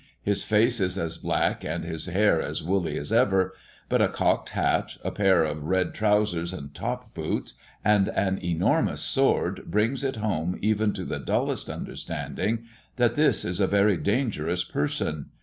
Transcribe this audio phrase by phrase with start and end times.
[0.23, 3.53] His face is as black and his hair as woolly as ever;
[3.87, 7.53] but a cocked hat, a pair of red trousers and top boots,
[7.85, 13.59] and an enormous sword, brings it home even to the dullest understanding, that this is
[13.59, 15.27] a very dangerous person!